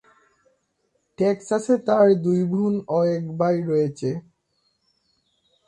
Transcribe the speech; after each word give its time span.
টেক্সাসে 1.19 1.75
তাঁর 1.87 2.07
দুই 2.23 2.41
বোন 2.51 2.73
ও 2.87 2.97
এক 3.15 3.25
ভাই 3.39 3.55
রয়েছে। 3.69 4.09